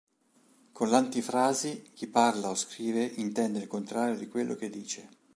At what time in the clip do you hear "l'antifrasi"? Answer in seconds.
0.89-1.91